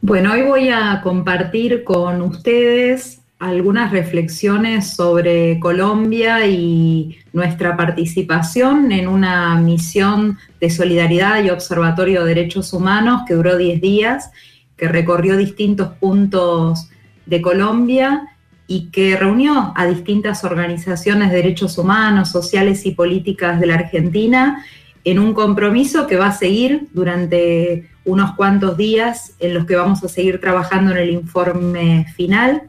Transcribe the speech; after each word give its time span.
Bueno, 0.00 0.32
hoy 0.32 0.42
voy 0.42 0.68
a 0.68 1.00
compartir 1.02 1.82
con 1.82 2.22
ustedes 2.22 3.20
algunas 3.40 3.90
reflexiones 3.90 4.94
sobre 4.94 5.58
Colombia 5.58 6.46
y 6.46 7.18
nuestra 7.32 7.76
participación 7.76 8.92
en 8.92 9.08
una 9.08 9.56
misión 9.56 10.38
de 10.60 10.70
solidaridad 10.70 11.42
y 11.42 11.50
observatorio 11.50 12.22
de 12.22 12.34
derechos 12.34 12.72
humanos 12.72 13.22
que 13.26 13.34
duró 13.34 13.56
10 13.56 13.80
días, 13.80 14.30
que 14.76 14.86
recorrió 14.86 15.36
distintos 15.36 15.88
puntos 15.94 16.88
de 17.26 17.42
Colombia 17.42 18.36
y 18.68 18.90
que 18.90 19.16
reunió 19.16 19.72
a 19.74 19.86
distintas 19.86 20.44
organizaciones 20.44 21.30
de 21.30 21.36
derechos 21.36 21.76
humanos, 21.76 22.30
sociales 22.30 22.86
y 22.86 22.92
políticas 22.92 23.58
de 23.58 23.66
la 23.66 23.74
Argentina 23.74 24.64
en 25.02 25.18
un 25.18 25.34
compromiso 25.34 26.06
que 26.06 26.16
va 26.16 26.28
a 26.28 26.32
seguir 26.32 26.86
durante 26.92 27.88
unos 28.08 28.34
cuantos 28.34 28.76
días 28.76 29.34
en 29.38 29.52
los 29.52 29.66
que 29.66 29.76
vamos 29.76 30.02
a 30.02 30.08
seguir 30.08 30.40
trabajando 30.40 30.92
en 30.92 30.96
el 30.96 31.10
informe 31.10 32.06
final. 32.16 32.62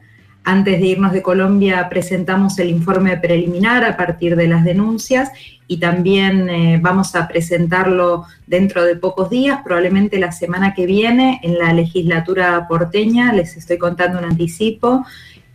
Antes 0.43 0.79
de 0.79 0.85
irnos 0.85 1.13
de 1.13 1.21
Colombia 1.21 1.87
presentamos 1.89 2.59
el 2.59 2.69
informe 2.69 3.15
preliminar 3.17 3.85
a 3.85 3.95
partir 3.95 4.35
de 4.35 4.47
las 4.47 4.65
denuncias 4.65 5.31
y 5.65 5.77
también 5.77 6.49
eh, 6.49 6.79
vamos 6.81 7.15
a 7.15 7.27
presentarlo 7.27 8.25
dentro 8.47 8.83
de 8.83 8.97
pocos 8.97 9.29
días, 9.29 9.61
probablemente 9.63 10.19
la 10.19 10.31
semana 10.31 10.73
que 10.73 10.85
viene 10.85 11.39
en 11.43 11.57
la 11.57 11.71
legislatura 11.71 12.67
porteña, 12.67 13.31
les 13.31 13.55
estoy 13.55 13.77
contando 13.77 14.19
un 14.19 14.25
anticipo, 14.25 15.05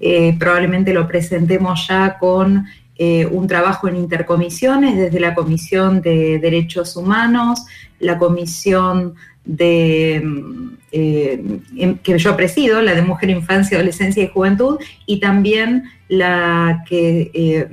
eh, 0.01 0.35
probablemente 0.39 0.95
lo 0.95 1.07
presentemos 1.07 1.87
ya 1.89 2.17
con 2.19 2.67
eh, 2.97 3.27
un 3.27 3.47
trabajo 3.49 3.89
en 3.89 3.97
intercomisiones 3.97 4.97
desde 4.97 5.19
la 5.19 5.35
Comisión 5.35 6.01
de 6.01 6.39
Derechos 6.39 6.97
Humanos, 6.97 7.65
la 7.99 8.19
Comisión 8.19 9.15
de, 9.45 10.23
eh, 10.93 11.99
que 12.03 12.19
yo 12.19 12.37
presido, 12.37 12.81
la 12.83 12.95
de 12.95 13.03
Mujer, 13.03 13.31
Infancia, 13.31 13.77
Adolescencia 13.77 14.23
y 14.23 14.29
Juventud, 14.29 14.79
y 15.07 15.19
también 15.19 15.85
la 16.09 16.85
que 16.89 17.31
eh, 17.35 17.69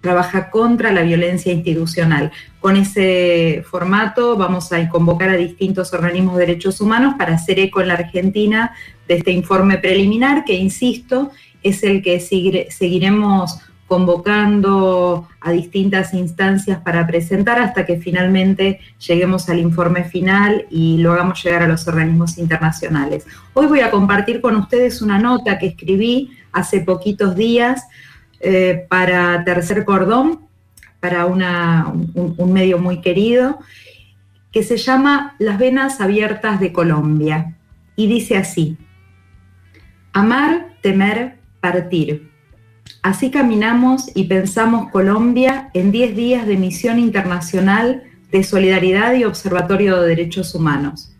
trabaja 0.00 0.50
contra 0.50 0.90
la 0.90 1.02
violencia 1.02 1.52
institucional. 1.52 2.32
Con 2.58 2.76
ese 2.76 3.64
formato 3.70 4.36
vamos 4.36 4.72
a 4.72 4.88
convocar 4.88 5.28
a 5.28 5.36
distintos 5.36 5.92
organismos 5.92 6.36
de 6.36 6.46
derechos 6.46 6.80
humanos 6.80 7.14
para 7.18 7.34
hacer 7.34 7.58
eco 7.58 7.80
en 7.82 7.88
la 7.88 7.94
Argentina 7.94 8.72
de 9.06 9.18
este 9.18 9.32
informe 9.32 9.78
preliminar, 9.78 10.44
que, 10.44 10.54
insisto, 10.54 11.30
es 11.62 11.82
el 11.84 12.02
que 12.02 12.18
seguiremos 12.20 13.60
convocando 13.92 15.28
a 15.38 15.52
distintas 15.52 16.14
instancias 16.14 16.80
para 16.80 17.06
presentar 17.06 17.58
hasta 17.58 17.84
que 17.84 17.98
finalmente 17.98 18.80
lleguemos 19.06 19.50
al 19.50 19.58
informe 19.58 20.04
final 20.04 20.64
y 20.70 20.96
lo 20.96 21.12
hagamos 21.12 21.44
llegar 21.44 21.62
a 21.62 21.68
los 21.68 21.86
organismos 21.86 22.38
internacionales. 22.38 23.26
Hoy 23.52 23.66
voy 23.66 23.80
a 23.80 23.90
compartir 23.90 24.40
con 24.40 24.56
ustedes 24.56 25.02
una 25.02 25.18
nota 25.18 25.58
que 25.58 25.66
escribí 25.66 26.30
hace 26.52 26.80
poquitos 26.80 27.36
días 27.36 27.86
eh, 28.40 28.86
para 28.88 29.44
Tercer 29.44 29.84
Cordón, 29.84 30.40
para 30.98 31.26
un 31.26 32.50
medio 32.50 32.78
muy 32.78 33.02
querido, 33.02 33.58
que 34.50 34.62
se 34.62 34.78
llama 34.78 35.36
Las 35.38 35.58
Venas 35.58 36.00
Abiertas 36.00 36.60
de 36.60 36.72
Colombia. 36.72 37.58
Y 37.94 38.06
dice 38.06 38.38
así, 38.38 38.78
amar, 40.14 40.76
temer, 40.80 41.36
partir 41.60 42.31
Así 43.02 43.32
caminamos 43.32 44.12
y 44.14 44.24
pensamos 44.24 44.88
Colombia 44.92 45.70
en 45.74 45.90
10 45.90 46.14
días 46.14 46.46
de 46.46 46.56
misión 46.56 47.00
internacional 47.00 48.04
de 48.30 48.44
solidaridad 48.44 49.14
y 49.14 49.24
observatorio 49.24 50.00
de 50.00 50.08
derechos 50.08 50.54
humanos. 50.54 51.12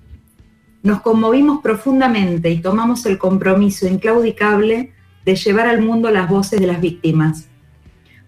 Nos 0.85 1.01
conmovimos 1.01 1.61
profundamente 1.61 2.51
y 2.51 2.61
tomamos 2.61 3.05
el 3.07 3.19
compromiso 3.19 3.89
inclaudicable 3.89 4.93
de 5.25 5.35
llevar 5.35 5.67
al 5.67 5.83
mundo 5.83 6.09
las 6.13 6.29
voces 6.29 6.61
de 6.61 6.69
las 6.69 6.81
víctimas, 6.81 7.49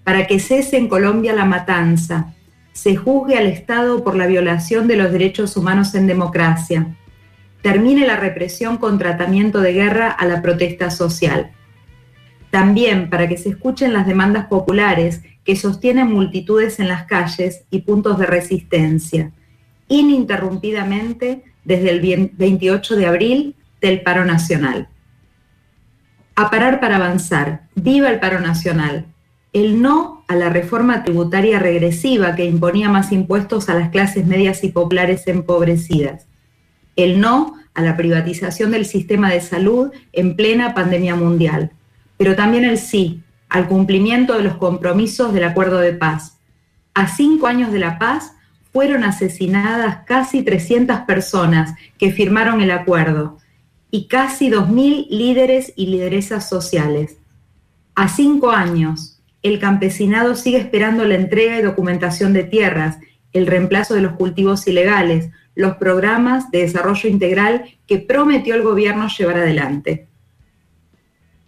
para 0.03 0.27
que 0.27 0.41
cese 0.41 0.77
en 0.77 0.89
Colombia 0.89 1.33
la 1.33 1.45
matanza, 1.45 2.35
se 2.73 2.97
juzgue 2.97 3.39
al 3.39 3.47
Estado 3.47 4.03
por 4.03 4.17
la 4.17 4.27
violación 4.27 4.89
de 4.89 4.97
los 4.97 5.13
derechos 5.13 5.57
humanos 5.57 5.95
en 5.95 6.09
democracia, 6.09 6.97
termine 7.63 8.05
la 8.05 8.17
represión 8.17 8.79
con 8.79 8.99
tratamiento 8.99 9.61
de 9.61 9.73
guerra 9.73 10.11
a 10.11 10.27
la 10.27 10.43
protesta 10.43 10.91
social 10.91 11.53
también 12.55 13.11
para 13.11 13.29
que 13.29 13.37
se 13.37 13.49
escuchen 13.49 13.93
las 13.93 14.07
demandas 14.07 14.47
populares 14.47 15.23
que 15.45 15.57
sostienen 15.57 16.13
multitudes 16.13 16.79
en 16.79 16.87
las 16.87 17.03
calles 17.03 17.65
y 17.69 17.81
puntos 17.81 18.17
de 18.17 18.27
resistencia, 18.27 19.33
ininterrumpidamente 19.89 21.43
desde 21.65 21.91
el 21.91 22.31
28 22.33 22.95
de 22.95 23.07
abril 23.07 23.57
del 23.81 24.03
paro 24.03 24.25
nacional. 24.25 24.87
A 26.37 26.49
parar 26.49 26.79
para 26.79 26.95
avanzar, 26.95 27.63
viva 27.75 28.09
el 28.09 28.21
paro 28.21 28.39
nacional. 28.39 29.07
El 29.53 29.83
no 29.83 30.23
a 30.29 30.37
la 30.37 30.49
reforma 30.49 31.03
tributaria 31.03 31.59
regresiva 31.59 32.37
que 32.37 32.45
imponía 32.45 32.89
más 32.89 33.11
impuestos 33.11 33.69
a 33.69 33.75
las 33.75 33.89
clases 33.89 34.27
medias 34.29 34.63
y 34.63 34.69
populares 34.69 35.27
empobrecidas. 35.27 36.29
El 36.95 37.21
no 37.21 37.55
a 37.75 37.83
la 37.83 37.97
privatización 37.97 38.71
del 38.71 38.85
sistema 38.85 39.29
de 39.29 39.41
salud 39.41 39.91
en 40.13 40.37
plena 40.37 40.73
pandemia 40.73 41.17
mundial 41.17 41.73
pero 42.17 42.35
también 42.37 42.65
el 42.65 42.79
sí 42.79 43.23
al 43.49 43.69
cumplimiento 43.69 44.37
de 44.37 44.43
los 44.43 44.57
compromisos 44.57 45.33
del 45.33 45.45
acuerdo 45.45 45.79
de 45.79 45.93
paz. 45.93 46.39
A 46.95 47.09
cinco 47.09 47.47
años 47.47 47.73
de 47.73 47.79
la 47.79 47.99
paz 47.99 48.33
fueron 48.73 49.05
asesinadas 49.05 49.99
casi 50.07 50.43
300 50.43 51.01
personas 51.01 51.75
que 51.99 52.11
firmaron 52.11 52.61
el 52.61 52.73
acuerdo 52.73 53.39
y 53.91 54.09
casi 54.09 54.51
2.000 54.51 55.07
líderes 55.09 55.73
y 55.77 55.87
lideresas 55.87 56.49
sociales. 56.49 57.19
A 57.95 58.09
cinco 58.09 58.51
años, 58.51 59.23
el 59.45 59.61
campesinado 59.61 60.35
sigue 60.35 60.59
esperando 60.59 61.05
la 61.05 61.15
entrega 61.15 61.59
y 61.59 61.63
documentación 61.63 62.33
de 62.33 62.43
tierras, 62.43 62.99
el 63.33 63.47
reemplazo 63.47 63.95
de 63.95 64.01
los 64.01 64.15
cultivos 64.15 64.67
ilegales, 64.67 65.31
los 65.55 65.77
programas 65.77 66.51
de 66.51 66.63
desarrollo 66.63 67.09
integral 67.09 67.65
que 67.87 67.99
prometió 67.99 68.57
el 68.57 68.63
gobierno 68.63 69.07
llevar 69.07 69.37
adelante. 69.37 70.09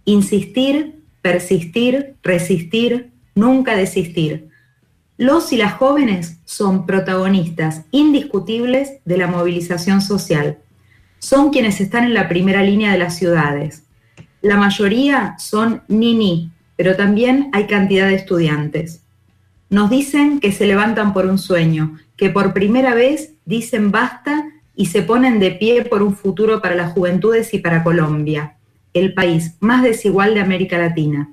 Insistir, 0.09 1.03
persistir, 1.21 2.15
resistir, 2.22 3.11
nunca 3.34 3.75
desistir. 3.75 4.50
Los 5.17 5.53
y 5.53 5.56
las 5.56 5.72
jóvenes 5.72 6.39
son 6.44 6.87
protagonistas 6.87 7.83
indiscutibles 7.91 9.00
de 9.05 9.16
la 9.16 9.27
movilización 9.27 10.00
social. 10.00 10.59
Son 11.19 11.50
quienes 11.50 11.81
están 11.81 12.05
en 12.05 12.15
la 12.15 12.28
primera 12.28 12.62
línea 12.62 12.93
de 12.93 12.99
las 12.99 13.16
ciudades. 13.16 13.83
La 14.43 14.56
mayoría 14.56 15.34
son 15.41 15.83
ni-ni, 15.89 16.53
pero 16.77 16.95
también 16.95 17.50
hay 17.53 17.66
cantidad 17.66 18.06
de 18.06 18.15
estudiantes. 18.15 19.03
Nos 19.69 19.91
dicen 19.91 20.39
que 20.39 20.53
se 20.53 20.69
levantan 20.69 21.12
por 21.12 21.27
un 21.27 21.39
sueño, 21.39 21.99
que 22.16 22.31
por 22.31 22.53
primera 22.53 22.95
vez 22.95 23.33
dicen 23.45 23.91
basta 23.91 24.47
y 24.77 24.87
se 24.87 25.03
ponen 25.03 25.41
de 25.41 25.50
pie 25.50 25.84
por 25.84 26.05
un 26.05 26.15
futuro 26.15 26.62
para 26.62 26.77
las 26.77 26.93
juventudes 26.93 27.53
y 27.55 27.59
para 27.59 27.83
Colombia 27.83 28.56
el 28.99 29.15
país 29.15 29.57
más 29.61 29.83
desigual 29.83 30.34
de 30.34 30.41
América 30.41 30.79
Latina. 30.79 31.33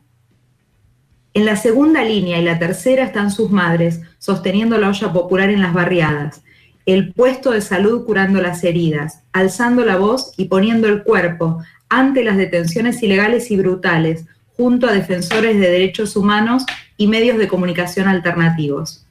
En 1.33 1.45
la 1.45 1.55
segunda 1.55 2.03
línea 2.03 2.39
y 2.39 2.43
la 2.43 2.59
tercera 2.59 3.05
están 3.05 3.31
sus 3.31 3.49
madres, 3.49 4.01
sosteniendo 4.19 4.77
la 4.77 4.89
olla 4.89 5.11
popular 5.13 5.49
en 5.49 5.61
las 5.61 5.73
barriadas, 5.73 6.43
el 6.85 7.13
puesto 7.13 7.51
de 7.51 7.61
salud 7.61 8.05
curando 8.05 8.41
las 8.41 8.63
heridas, 8.63 9.23
alzando 9.31 9.85
la 9.85 9.95
voz 9.95 10.33
y 10.37 10.45
poniendo 10.45 10.87
el 10.89 11.03
cuerpo 11.03 11.63
ante 11.89 12.23
las 12.23 12.37
detenciones 12.37 13.01
ilegales 13.01 13.49
y 13.49 13.57
brutales, 13.57 14.25
junto 14.57 14.87
a 14.87 14.91
defensores 14.91 15.59
de 15.59 15.69
derechos 15.69 16.15
humanos 16.15 16.65
y 16.97 17.07
medios 17.07 17.37
de 17.37 17.47
comunicación 17.47 18.07
alternativos. 18.07 19.05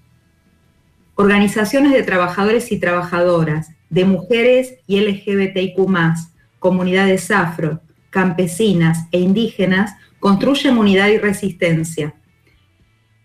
Organizaciones 1.14 1.92
de 1.92 2.02
trabajadores 2.02 2.70
y 2.70 2.78
trabajadoras, 2.78 3.70
de 3.90 4.04
mujeres 4.04 4.74
y 4.86 5.00
LGBTIQ, 5.00 5.76
comunidades 6.58 7.30
afro, 7.30 7.80
campesinas 8.12 9.08
e 9.10 9.18
indígenas 9.18 9.96
construyen 10.20 10.78
unidad 10.78 11.08
y 11.08 11.18
resistencia. 11.18 12.14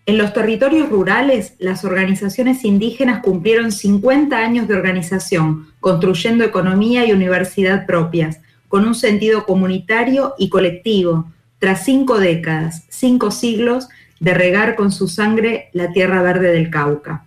En 0.07 0.17
los 0.17 0.33
territorios 0.33 0.89
rurales, 0.89 1.53
las 1.59 1.83
organizaciones 1.83 2.63
indígenas 2.63 3.21
cumplieron 3.21 3.71
50 3.71 4.37
años 4.37 4.67
de 4.67 4.73
organización, 4.73 5.67
construyendo 5.79 6.43
economía 6.43 7.05
y 7.05 7.11
universidad 7.11 7.85
propias, 7.85 8.39
con 8.69 8.87
un 8.87 8.95
sentido 8.95 9.45
comunitario 9.45 10.33
y 10.39 10.49
colectivo, 10.49 11.31
tras 11.59 11.83
cinco 11.83 12.19
décadas, 12.19 12.85
cinco 12.89 13.31
siglos 13.31 13.89
de 14.19 14.33
regar 14.33 14.75
con 14.75 14.91
su 14.91 15.07
sangre 15.07 15.69
la 15.73 15.91
tierra 15.91 16.21
verde 16.21 16.51
del 16.51 16.69
Cauca. 16.69 17.26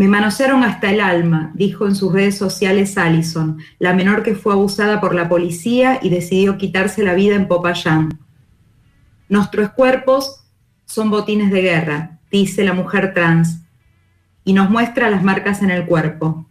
Me 0.00 0.08
manosearon 0.08 0.64
hasta 0.64 0.90
el 0.90 0.98
alma, 0.98 1.50
dijo 1.52 1.86
en 1.86 1.94
sus 1.94 2.10
redes 2.10 2.38
sociales 2.38 2.96
Allison, 2.96 3.58
la 3.78 3.92
menor 3.92 4.22
que 4.22 4.34
fue 4.34 4.54
abusada 4.54 4.98
por 4.98 5.14
la 5.14 5.28
policía 5.28 5.98
y 6.00 6.08
decidió 6.08 6.56
quitarse 6.56 7.02
la 7.02 7.12
vida 7.12 7.34
en 7.34 7.46
Popayán. 7.46 8.18
Nuestros 9.28 9.72
cuerpos 9.72 10.42
son 10.86 11.10
botines 11.10 11.50
de 11.50 11.60
guerra, 11.60 12.18
dice 12.32 12.64
la 12.64 12.72
mujer 12.72 13.12
trans, 13.12 13.60
y 14.42 14.54
nos 14.54 14.70
muestra 14.70 15.10
las 15.10 15.22
marcas 15.22 15.60
en 15.60 15.68
el 15.68 15.84
cuerpo. 15.84 16.46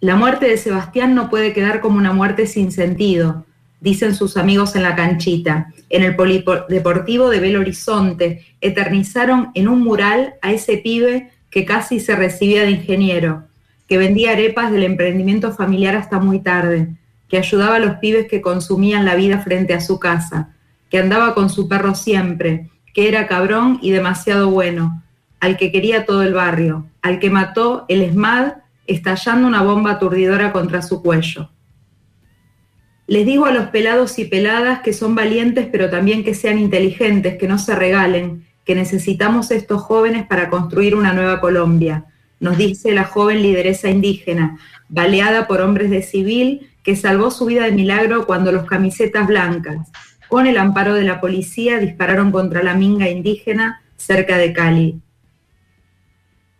La 0.00 0.16
muerte 0.16 0.46
de 0.46 0.56
Sebastián 0.56 1.14
no 1.14 1.28
puede 1.28 1.52
quedar 1.52 1.82
como 1.82 1.98
una 1.98 2.14
muerte 2.14 2.46
sin 2.46 2.72
sentido, 2.72 3.44
dicen 3.82 4.14
sus 4.14 4.38
amigos 4.38 4.76
en 4.76 4.82
la 4.82 4.96
canchita. 4.96 5.74
En 5.90 6.02
el 6.02 6.16
Polideportivo 6.16 7.28
de 7.28 7.38
Belo 7.38 7.60
Horizonte 7.60 8.46
eternizaron 8.62 9.50
en 9.52 9.68
un 9.68 9.82
mural 9.82 10.36
a 10.40 10.52
ese 10.52 10.78
pibe 10.78 11.32
que 11.56 11.64
casi 11.64 12.00
se 12.00 12.14
recibía 12.14 12.64
de 12.64 12.72
ingeniero, 12.72 13.44
que 13.88 13.96
vendía 13.96 14.32
arepas 14.32 14.70
del 14.70 14.82
emprendimiento 14.82 15.52
familiar 15.52 15.96
hasta 15.96 16.18
muy 16.18 16.40
tarde, 16.40 16.88
que 17.30 17.38
ayudaba 17.38 17.76
a 17.76 17.78
los 17.78 17.94
pibes 17.96 18.28
que 18.28 18.42
consumían 18.42 19.06
la 19.06 19.14
vida 19.14 19.38
frente 19.38 19.72
a 19.72 19.80
su 19.80 19.98
casa, 19.98 20.54
que 20.90 20.98
andaba 20.98 21.34
con 21.34 21.48
su 21.48 21.66
perro 21.66 21.94
siempre, 21.94 22.68
que 22.92 23.08
era 23.08 23.26
cabrón 23.26 23.78
y 23.80 23.90
demasiado 23.90 24.50
bueno, 24.50 25.02
al 25.40 25.56
que 25.56 25.72
quería 25.72 26.04
todo 26.04 26.22
el 26.24 26.34
barrio, 26.34 26.90
al 27.00 27.20
que 27.20 27.30
mató 27.30 27.86
el 27.88 28.02
ESMAD 28.02 28.52
estallando 28.86 29.48
una 29.48 29.62
bomba 29.62 29.92
aturdidora 29.92 30.52
contra 30.52 30.82
su 30.82 31.00
cuello. 31.00 31.48
Les 33.06 33.24
digo 33.24 33.46
a 33.46 33.50
los 33.50 33.68
pelados 33.68 34.18
y 34.18 34.26
peladas 34.26 34.80
que 34.80 34.92
son 34.92 35.14
valientes, 35.14 35.68
pero 35.72 35.88
también 35.88 36.22
que 36.22 36.34
sean 36.34 36.58
inteligentes, 36.58 37.38
que 37.38 37.48
no 37.48 37.58
se 37.58 37.74
regalen, 37.74 38.45
que 38.66 38.74
necesitamos 38.74 39.50
estos 39.52 39.80
jóvenes 39.80 40.26
para 40.26 40.50
construir 40.50 40.94
una 40.96 41.14
nueva 41.14 41.40
Colombia, 41.40 42.04
nos 42.40 42.58
dice 42.58 42.92
la 42.92 43.04
joven 43.04 43.40
lideresa 43.40 43.88
indígena, 43.88 44.58
baleada 44.88 45.46
por 45.46 45.62
hombres 45.62 45.88
de 45.88 46.02
civil, 46.02 46.68
que 46.82 46.96
salvó 46.96 47.30
su 47.30 47.46
vida 47.46 47.64
de 47.64 47.72
milagro 47.72 48.26
cuando 48.26 48.52
los 48.52 48.66
camisetas 48.66 49.26
blancas, 49.26 49.88
con 50.28 50.46
el 50.46 50.58
amparo 50.58 50.94
de 50.94 51.04
la 51.04 51.20
policía, 51.20 51.78
dispararon 51.78 52.32
contra 52.32 52.62
la 52.62 52.74
minga 52.74 53.08
indígena 53.08 53.82
cerca 53.96 54.36
de 54.36 54.52
Cali. 54.52 55.00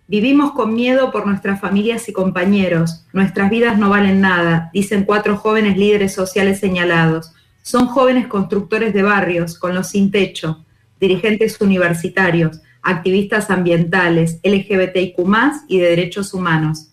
Vivimos 0.08 0.52
con 0.52 0.74
miedo 0.74 1.10
por 1.10 1.26
nuestras 1.26 1.60
familias 1.60 2.08
y 2.08 2.12
compañeros. 2.12 3.04
Nuestras 3.12 3.50
vidas 3.50 3.76
no 3.76 3.90
valen 3.90 4.20
nada, 4.20 4.70
dicen 4.72 5.04
cuatro 5.04 5.36
jóvenes 5.36 5.76
líderes 5.76 6.14
sociales 6.14 6.60
señalados. 6.60 7.32
Son 7.62 7.86
jóvenes 7.86 8.28
constructores 8.28 8.94
de 8.94 9.02
barrios, 9.02 9.58
con 9.58 9.74
los 9.74 9.88
sin 9.88 10.12
techo, 10.12 10.64
dirigentes 11.00 11.60
universitarios, 11.60 12.60
activistas 12.82 13.50
ambientales, 13.50 14.40
LGBTIQ 14.42 15.18
y 15.68 15.78
de 15.78 15.88
derechos 15.88 16.34
humanos. 16.34 16.92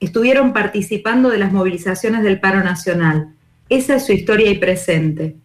Estuvieron 0.00 0.52
participando 0.52 1.28
de 1.28 1.38
las 1.38 1.52
movilizaciones 1.52 2.22
del 2.22 2.40
paro 2.40 2.64
nacional. 2.64 3.34
Esa 3.68 3.96
es 3.96 4.06
su 4.06 4.12
historia 4.12 4.50
y 4.50 4.58
presente. 4.58 5.36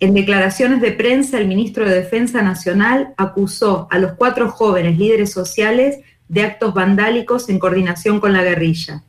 En 0.00 0.14
declaraciones 0.14 0.80
de 0.80 0.92
prensa, 0.92 1.38
el 1.38 1.46
ministro 1.46 1.84
de 1.84 1.94
Defensa 1.94 2.40
Nacional 2.40 3.12
acusó 3.18 3.86
a 3.90 3.98
los 3.98 4.14
cuatro 4.14 4.48
jóvenes 4.48 4.98
líderes 4.98 5.30
sociales 5.30 5.98
de 6.28 6.42
actos 6.42 6.72
vandálicos 6.72 7.50
en 7.50 7.58
coordinación 7.58 8.18
con 8.18 8.32
la 8.32 8.42
guerrilla. 8.42 9.04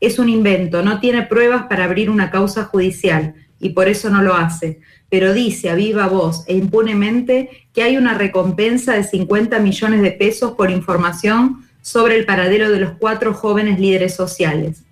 Es 0.00 0.18
un 0.18 0.28
invento, 0.28 0.82
no 0.82 0.98
tiene 0.98 1.22
pruebas 1.22 1.66
para 1.68 1.84
abrir 1.84 2.10
una 2.10 2.30
causa 2.30 2.64
judicial 2.64 3.34
y 3.58 3.70
por 3.70 3.88
eso 3.88 4.10
no 4.10 4.22
lo 4.22 4.34
hace, 4.34 4.80
pero 5.08 5.32
dice 5.32 5.70
a 5.70 5.74
viva 5.74 6.08
voz 6.08 6.44
e 6.46 6.56
impunemente 6.56 7.68
que 7.72 7.82
hay 7.82 7.96
una 7.96 8.14
recompensa 8.14 8.94
de 8.94 9.04
50 9.04 9.58
millones 9.60 10.02
de 10.02 10.12
pesos 10.12 10.52
por 10.52 10.70
información 10.70 11.64
sobre 11.80 12.16
el 12.16 12.26
paradero 12.26 12.70
de 12.70 12.80
los 12.80 12.92
cuatro 12.98 13.32
jóvenes 13.32 13.78
líderes 13.78 14.14
sociales. 14.14 14.82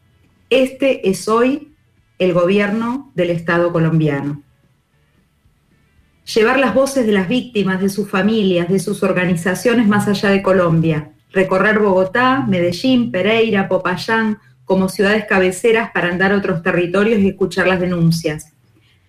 Este 0.51 1.09
es 1.09 1.29
hoy 1.29 1.73
el 2.19 2.33
gobierno 2.33 3.11
del 3.15 3.31
Estado 3.31 3.73
colombiano. 3.73 4.43
Llevar 6.33 6.59
las 6.59 6.75
voces 6.75 7.05
de 7.05 7.13
las 7.13 7.29
víctimas, 7.29 7.81
de 7.81 7.89
sus 7.89 8.09
familias, 8.09 8.69
de 8.69 8.79
sus 8.79 9.03
organizaciones 9.03 9.87
más 9.87 10.09
allá 10.09 10.31
de 10.31 10.43
Colombia, 10.43 11.11
recorrer 11.33 11.81
Bogotá, 11.81 12.45
Medellín, 12.49 13.11
Pereira, 13.11 13.69
Popayán 13.69 14.39
como 14.65 14.89
ciudades 14.89 15.27
cabeceras 15.29 15.91
para 15.91 16.09
andar 16.09 16.33
a 16.33 16.39
otros 16.39 16.63
territorios 16.63 17.21
y 17.21 17.29
escuchar 17.29 17.67
las 17.67 17.81
denuncias. 17.81 18.54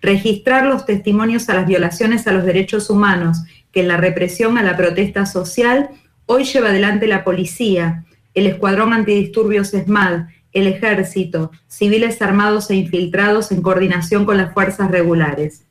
Registrar 0.02 0.66
los 0.66 0.84
testimonios 0.84 1.48
a 1.48 1.54
las 1.54 1.66
violaciones 1.66 2.26
a 2.26 2.32
los 2.32 2.44
derechos 2.44 2.90
humanos 2.90 3.38
que 3.72 3.80
en 3.80 3.88
la 3.88 3.96
represión 3.96 4.58
a 4.58 4.62
la 4.62 4.76
protesta 4.76 5.26
social 5.26 5.90
hoy 6.26 6.44
lleva 6.44 6.68
adelante 6.68 7.06
la 7.06 7.24
policía, 7.24 8.04
el 8.34 8.46
Escuadrón 8.46 8.92
Antidisturbios 8.92 9.72
ESMAD, 9.72 10.26
el 10.52 10.66
Ejército, 10.66 11.50
civiles 11.68 12.20
armados 12.22 12.70
e 12.70 12.76
infiltrados 12.76 13.52
en 13.52 13.62
coordinación 13.62 14.24
con 14.24 14.36
las 14.38 14.52
fuerzas 14.54 14.90
regulares. 14.90 15.66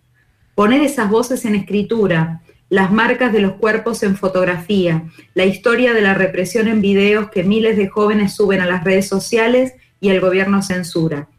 Poner 0.53 0.81
esas 0.81 1.09
voces 1.09 1.45
en 1.45 1.55
escritura, 1.55 2.41
las 2.69 2.91
marcas 2.91 3.33
de 3.33 3.41
los 3.41 3.53
cuerpos 3.53 4.03
en 4.03 4.15
fotografía, 4.15 5.03
la 5.33 5.45
historia 5.45 5.93
de 5.93 6.01
la 6.01 6.13
represión 6.13 6.67
en 6.67 6.81
videos 6.81 7.29
que 7.29 7.43
miles 7.43 7.77
de 7.77 7.89
jóvenes 7.89 8.33
suben 8.33 8.61
a 8.61 8.65
las 8.65 8.83
redes 8.83 9.07
sociales 9.07 9.73
y 9.99 10.09
el 10.09 10.21
gobierno 10.21 10.61
censura. 10.61 11.29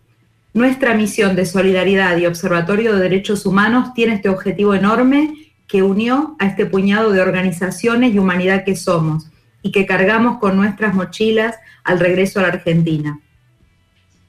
Nuestra 0.57 0.95
misión 0.95 1.37
de 1.37 1.45
solidaridad 1.45 2.17
y 2.17 2.25
Observatorio 2.25 2.95
de 2.95 3.03
Derechos 3.03 3.45
Humanos 3.45 3.93
tiene 3.93 4.15
este 4.15 4.31
objetivo 4.31 4.75
enorme 4.75 5.53
que 5.67 5.83
unió 5.83 6.35
a 6.39 6.47
este 6.47 6.65
puñado 6.65 7.11
de 7.11 7.21
organizaciones 7.21 8.15
y 8.15 8.19
humanidad 8.19 8.65
que 8.65 8.75
somos 8.75 9.31
y 9.61 9.71
que 9.71 9.85
cargamos 9.85 10.39
con 10.39 10.57
nuestras 10.57 10.95
mochilas 10.95 11.57
al 11.85 12.01
regreso 12.01 12.39
a 12.39 12.45
la 12.45 12.49
Argentina. 12.49 13.21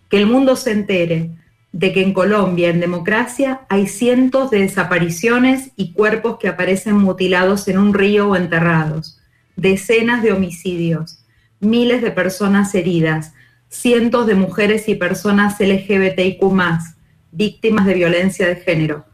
Que 0.09 0.17
el 0.17 0.25
mundo 0.25 0.57
se 0.57 0.73
entere 0.73 1.29
de 1.71 1.93
que 1.93 2.01
en 2.01 2.11
Colombia, 2.11 2.71
en 2.71 2.81
democracia, 2.81 3.61
hay 3.69 3.87
cientos 3.87 4.51
de 4.51 4.59
desapariciones 4.59 5.71
y 5.77 5.93
cuerpos 5.93 6.39
que 6.39 6.49
aparecen 6.49 6.97
mutilados 6.97 7.69
en 7.69 7.77
un 7.77 7.93
río 7.93 8.31
o 8.31 8.35
enterrados, 8.35 9.21
decenas 9.55 10.21
de 10.23 10.33
homicidios, 10.33 11.23
miles 11.61 12.01
de 12.01 12.11
personas 12.11 12.75
heridas, 12.75 13.31
cientos 13.69 14.27
de 14.27 14.35
mujeres 14.35 14.87
y 14.89 14.95
personas 14.95 15.59
LGBTIQ 15.59 16.41
víctimas 17.31 17.85
de 17.85 17.93
violencia 17.93 18.47
de 18.47 18.55
género, 18.55 19.05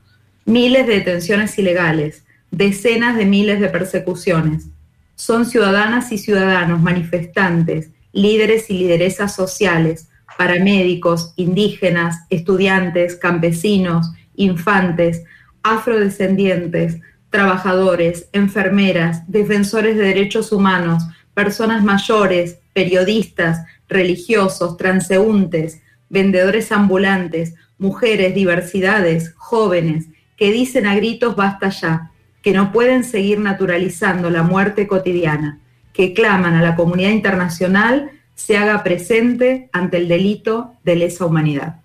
miles 0.46 0.88
de 0.88 0.96
detenciones 0.96 1.58
ilegales, 1.58 2.24
decenas 2.52 3.18
de 3.18 3.26
miles 3.26 3.60
de 3.60 3.70
persecuciones. 3.70 4.68
Son 5.16 5.46
ciudadanas 5.46 6.12
y 6.12 6.18
ciudadanos, 6.18 6.82
manifestantes, 6.82 7.90
líderes 8.12 8.70
y 8.70 8.78
lideresas 8.78 9.36
sociales, 9.36 10.10
paramédicos, 10.38 11.34
indígenas, 11.36 12.26
estudiantes, 12.30 13.16
campesinos, 13.16 14.12
infantes, 14.36 15.24
afrodescendientes, 15.64 16.98
trabajadores, 17.30 18.28
enfermeras, 18.32 19.24
defensores 19.28 19.98
de 19.98 20.04
derechos 20.04 20.52
humanos, 20.52 21.04
personas 21.34 21.84
mayores, 21.84 22.60
periodistas, 22.74 23.66
religiosos, 23.88 24.78
transeúntes, 24.78 25.82
vendedores 26.10 26.72
ambulantes, 26.72 27.56
mujeres, 27.78 28.36
diversidades, 28.36 29.34
jóvenes, 29.36 30.08
que 30.38 30.52
dicen 30.52 30.86
a 30.86 30.96
gritos 30.96 31.36
basta 31.36 31.70
ya, 31.70 32.12
que 32.42 32.52
no 32.52 32.72
pueden 32.72 33.04
seguir 33.04 33.40
naturalizando 33.40 34.30
la 34.30 34.44
muerte 34.44 34.88
cotidiana, 34.88 35.60
que 35.94 36.14
claman 36.14 36.56
a 36.56 36.62
la 36.62 36.76
comunidad 36.76 37.12
internacional 37.12 38.12
se 38.36 38.58
haga 38.58 38.84
presente 38.84 39.70
ante 39.72 39.98
el 39.98 40.08
delito 40.08 40.74
de 40.84 40.96
lesa 40.96 41.26
humanidad. 41.26 41.83